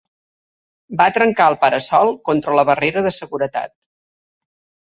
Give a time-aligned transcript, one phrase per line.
[1.01, 3.75] Va trencar el para-sol contra la barrera de seguretat.